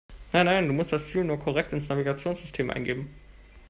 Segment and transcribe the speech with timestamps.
[0.33, 3.13] Nein, nein, du musst das Ziel nur korrekt ins Navigationssystem eingeben.